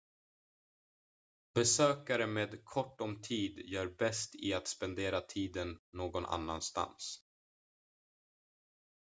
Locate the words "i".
4.35-4.53